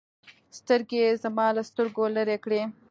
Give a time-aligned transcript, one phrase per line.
[0.57, 2.61] سترگې يې زما له سترگو لرې کړې.